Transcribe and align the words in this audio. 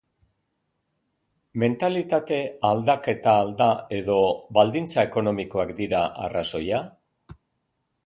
Mentalitate 1.63 2.39
aldaketa 2.71 3.37
al 3.43 3.55
da 3.61 3.69
edo 4.01 4.19
baldintza 4.59 5.07
ekonomikoak 5.13 5.79
dira 5.85 6.05
arrazoia? 6.29 6.87